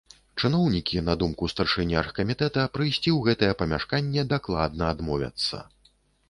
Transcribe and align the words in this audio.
Чыноўнікі, 0.41 1.01
на 1.09 1.13
думку 1.23 1.49
старшыні 1.53 1.95
аргкамітэта, 2.01 2.63
прыйсці 2.79 2.97
ў 3.01 3.19
гэтае 3.29 3.51
памяшканне 3.61 4.25
дакладна 4.33 4.83
адмовяцца. 4.97 5.63